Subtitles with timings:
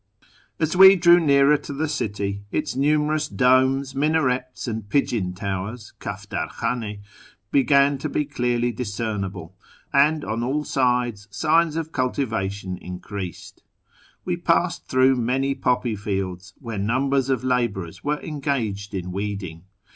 [0.59, 6.49] As we drew nearer to the city, its numerous domes, minarets, and pigeon towers {kaftar
[6.53, 7.01] khdnS)
[7.51, 9.55] began to be clearly discernible,
[9.93, 13.61] and on all sides signs of cultivation in creased.
[14.25, 19.65] We passed through many poppy fields, where numbers of labourers were engaged in weeding.